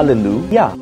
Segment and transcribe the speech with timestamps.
[0.00, 0.78] Hallelujah.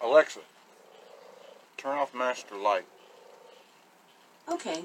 [0.00, 0.40] Alexa,
[1.76, 2.84] turn off master light.
[4.48, 4.82] Okay.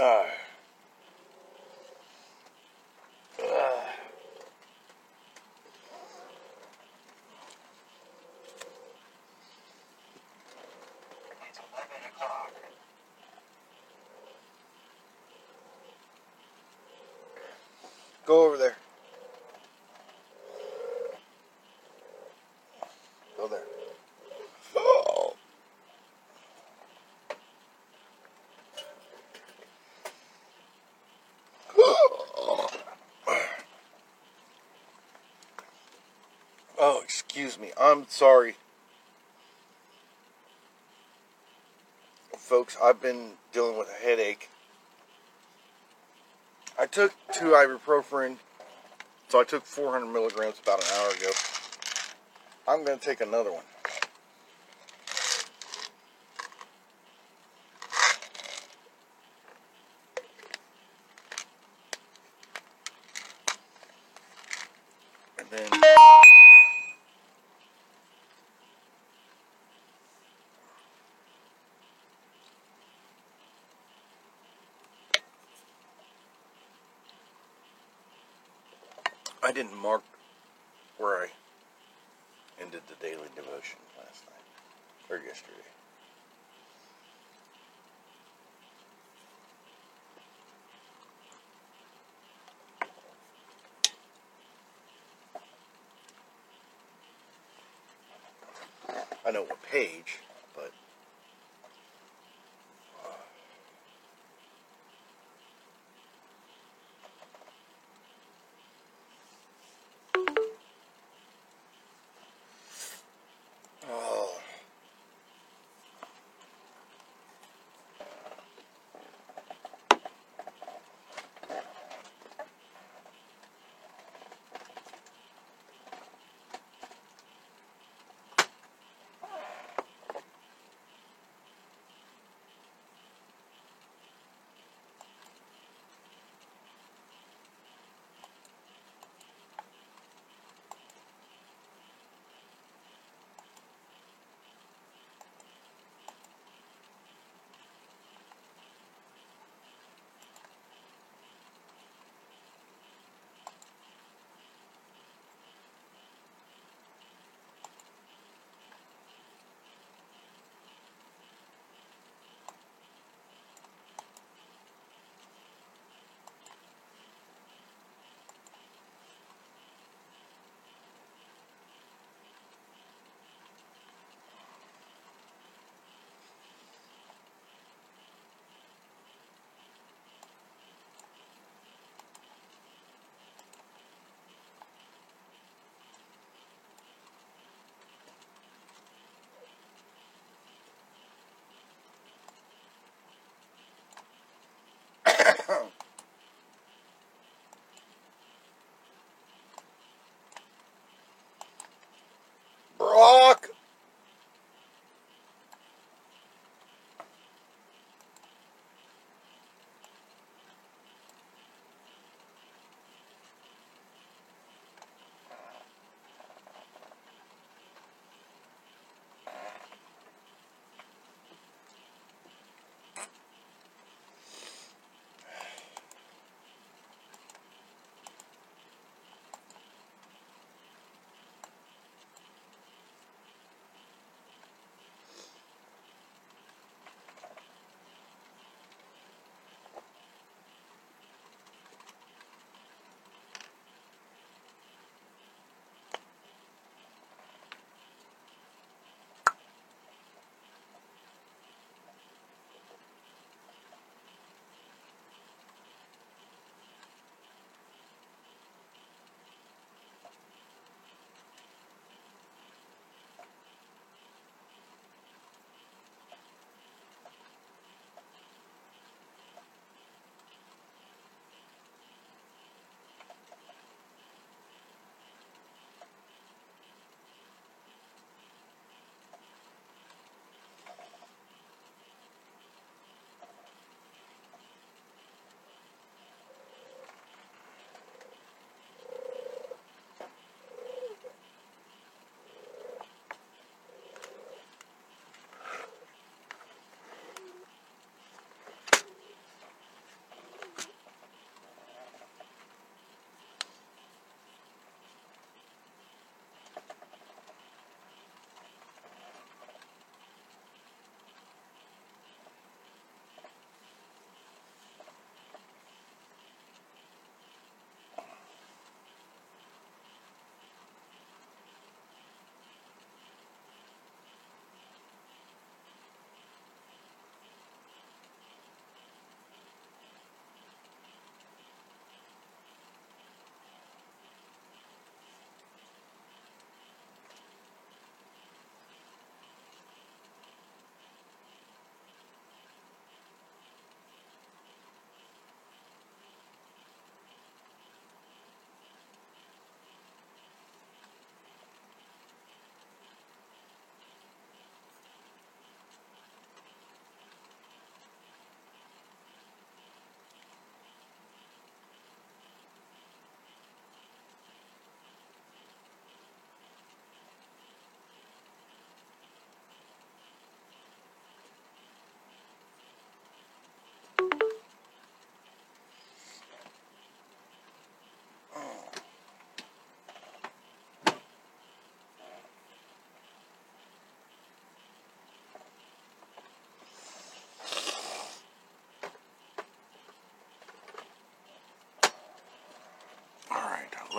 [0.00, 0.24] Uh,
[11.48, 12.52] It's 11 o'clock.
[18.24, 18.76] go over there.
[23.36, 23.64] Go there.
[24.76, 25.34] Oh.
[36.82, 37.72] Oh, excuse me.
[37.78, 38.54] I'm sorry.
[42.34, 44.48] Folks, I've been dealing with a headache.
[46.78, 48.38] I took two ibuprofen,
[49.28, 51.30] so I took 400 milligrams about an hour ago.
[52.66, 53.64] I'm going to take another one.
[65.38, 65.80] And then.
[79.50, 80.04] I didn't mark
[80.96, 81.26] where I
[82.62, 85.56] ended the daily devotion last night or yesterday.
[99.26, 100.20] I know what page,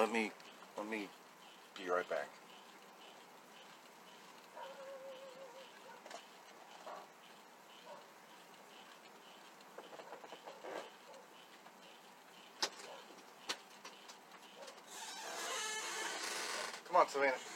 [0.01, 0.31] Let me
[0.79, 1.07] let me
[1.77, 2.27] be right back.
[16.87, 17.50] Come on, Savannah.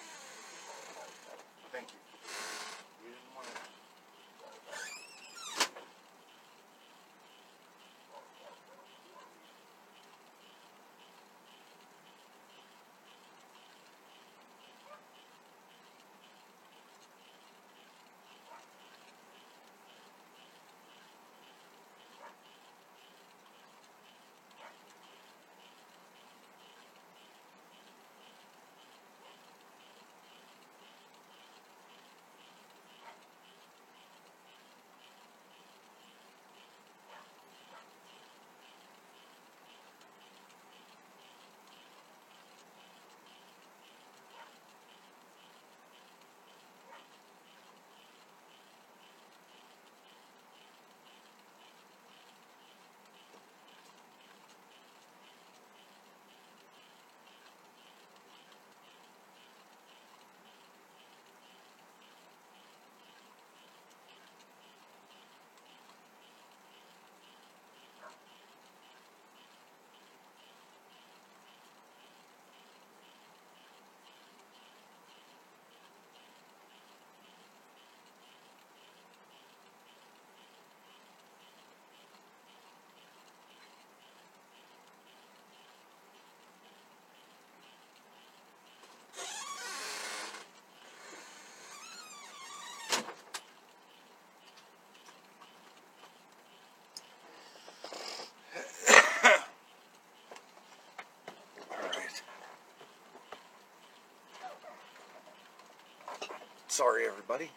[106.75, 107.51] Sorry, everybody.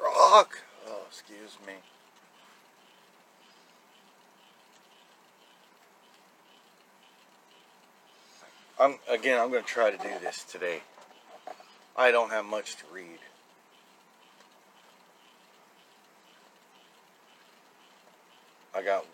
[0.00, 0.56] Rock.
[0.86, 1.72] Oh, excuse me.
[8.78, 9.40] I'm again.
[9.40, 10.82] I'm going to try to do this today.
[11.96, 13.18] I don't have much to read.
[18.72, 19.06] I got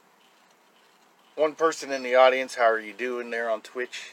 [1.37, 2.57] one person in the audience.
[2.57, 4.13] How are you doing there on Twitch?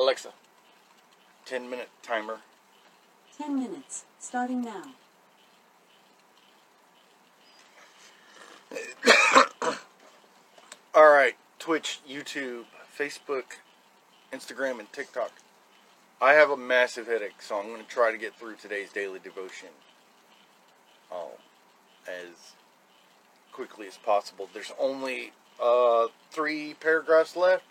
[0.00, 0.30] Alexa,
[1.44, 2.38] 10 minute timer.
[3.36, 4.82] Ten minutes, starting now.
[10.94, 12.64] All right, Twitch, YouTube,
[12.98, 13.58] Facebook,
[14.32, 15.32] Instagram, and TikTok.
[16.22, 19.18] I have a massive headache, so I'm going to try to get through today's daily
[19.18, 19.68] devotion
[21.12, 21.28] um,
[22.08, 22.54] as
[23.52, 24.48] quickly as possible.
[24.54, 25.32] There's only
[25.62, 27.64] uh, three paragraphs left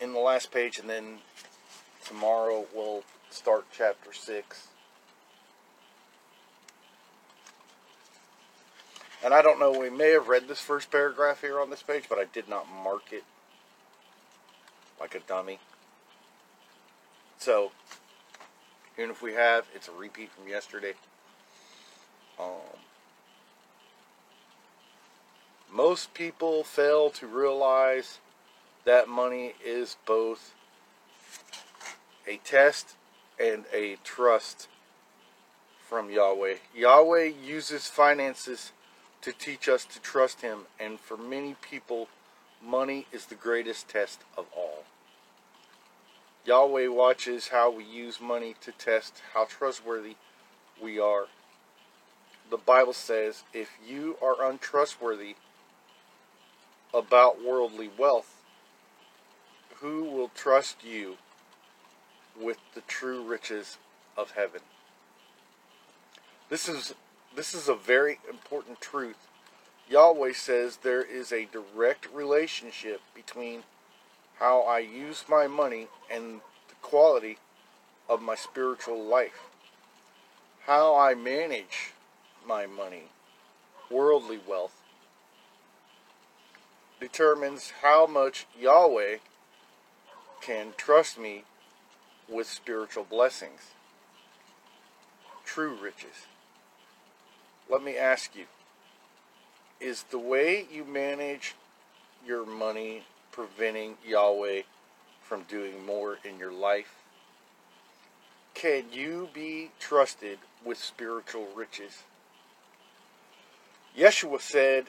[0.00, 1.18] in the last page, and then
[2.06, 4.68] tomorrow we'll start chapter six.
[9.22, 12.04] And I don't know, we may have read this first paragraph here on this page,
[12.08, 13.24] but I did not mark it
[14.98, 15.58] like a dummy.
[17.38, 17.72] So,
[18.96, 20.94] even if we have, it's a repeat from yesterday.
[22.38, 22.80] Um,
[25.70, 28.18] most people fail to realize
[28.84, 30.54] that money is both
[32.26, 32.96] a test
[33.38, 34.68] and a trust
[35.88, 36.54] from Yahweh.
[36.74, 38.72] Yahweh uses finances
[39.22, 42.08] to teach us to trust Him, and for many people,
[42.62, 44.84] money is the greatest test of all.
[46.44, 50.16] Yahweh watches how we use money to test how trustworthy
[50.82, 51.26] we are.
[52.50, 55.36] The Bible says if you are untrustworthy
[56.94, 58.29] about worldly wealth,
[59.80, 61.16] who will trust you
[62.38, 63.78] with the true riches
[64.16, 64.60] of heaven?
[66.48, 66.94] This is
[67.34, 69.28] this is a very important truth.
[69.88, 73.62] Yahweh says there is a direct relationship between
[74.38, 77.38] how I use my money and the quality
[78.08, 79.48] of my spiritual life.
[80.66, 81.92] How I manage
[82.46, 83.04] my money,
[83.90, 84.80] worldly wealth,
[86.98, 89.18] determines how much Yahweh
[90.40, 91.44] can trust me
[92.28, 93.72] with spiritual blessings,
[95.44, 96.26] true riches.
[97.68, 98.46] Let me ask you
[99.80, 101.54] is the way you manage
[102.26, 104.62] your money preventing Yahweh
[105.22, 106.96] from doing more in your life?
[108.52, 112.02] Can you be trusted with spiritual riches?
[113.96, 114.86] Yeshua said,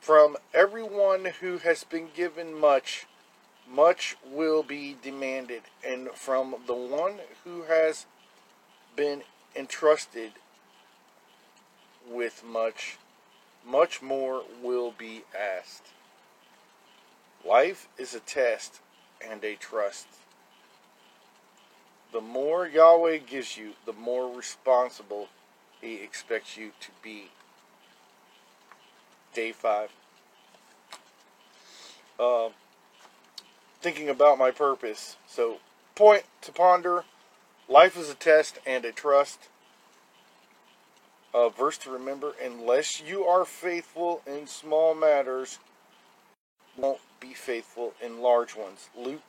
[0.00, 3.06] From everyone who has been given much,
[3.70, 8.06] much will be demanded, and from the one who has
[8.96, 9.22] been
[9.54, 10.32] entrusted
[12.08, 12.96] with much,
[13.66, 15.88] much more will be asked.
[17.46, 18.80] Life is a test
[19.26, 20.06] and a trust.
[22.12, 25.28] The more Yahweh gives you, the more responsible
[25.80, 27.30] He expects you to be.
[29.34, 29.90] Day 5.
[32.18, 32.48] Uh,
[33.80, 35.16] thinking about my purpose.
[35.26, 35.58] So,
[35.94, 37.04] point to ponder
[37.68, 39.48] life is a test and a trust.
[41.34, 45.58] A verse to remember unless you are faithful in small matters,
[46.76, 48.88] won't be faithful in large ones.
[48.96, 49.20] Luke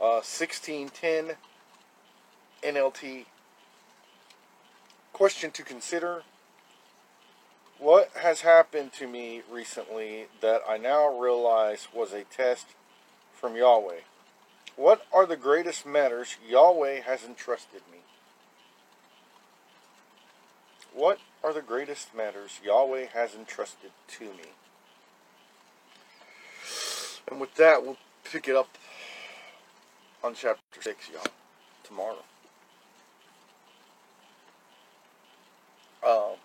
[0.00, 1.36] uh, 16:10
[2.62, 3.26] NLT.
[5.12, 6.22] Question to consider
[7.78, 12.66] What has happened to me recently that I now realize was a test
[13.44, 14.00] from Yahweh?
[14.74, 17.98] What are the greatest matters Yahweh has entrusted me?
[20.94, 24.54] What are the greatest matters Yahweh has entrusted to me?
[27.30, 28.78] And with that, we'll pick it up
[30.22, 31.22] on chapter 6, y'all,
[31.82, 32.24] tomorrow.
[36.02, 36.38] Um,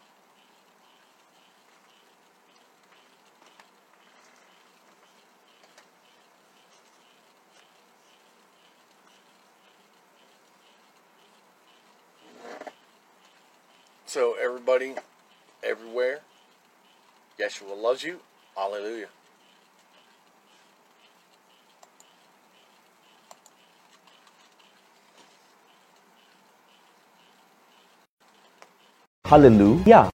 [14.10, 14.96] so, everybody,
[15.64, 16.20] everywhere,
[17.40, 18.20] Yeshua loves you.
[18.56, 19.08] Hallelujah.
[29.26, 30.10] Hallelujah